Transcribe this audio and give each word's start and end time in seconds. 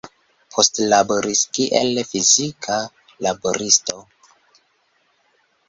Poste 0.53 0.87
laboris 0.93 1.43
kiel 1.57 2.01
fizika 2.13 2.79
laboristo. 3.29 4.01